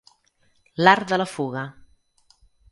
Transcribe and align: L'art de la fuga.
L'art 0.85 1.13
de 1.13 1.21
la 1.23 1.29
fuga. 1.35 1.67